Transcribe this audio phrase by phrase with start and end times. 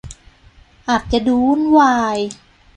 [0.89, 2.17] อาจจะดูวุ่นวาย